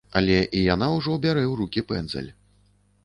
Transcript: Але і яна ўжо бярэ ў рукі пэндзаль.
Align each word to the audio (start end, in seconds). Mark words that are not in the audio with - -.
Але 0.19 0.37
і 0.59 0.61
яна 0.73 0.87
ўжо 0.95 1.17
бярэ 1.27 1.43
ў 1.51 1.53
рукі 1.63 1.87
пэндзаль. 1.93 2.31